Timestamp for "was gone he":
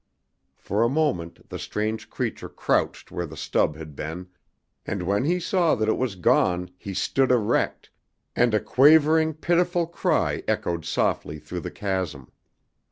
5.95-6.95